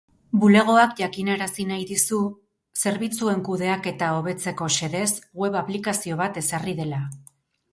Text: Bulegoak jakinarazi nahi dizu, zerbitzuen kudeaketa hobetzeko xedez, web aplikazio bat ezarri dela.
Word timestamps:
Bulegoak 0.43 0.95
jakinarazi 1.01 1.65
nahi 1.71 1.83
dizu, 1.91 2.21
zerbitzuen 2.85 3.43
kudeaketa 3.49 4.09
hobetzeko 4.17 4.71
xedez, 4.79 5.07
web 5.45 5.59
aplikazio 5.61 6.19
bat 6.25 6.41
ezarri 6.45 6.75
dela. 6.83 7.05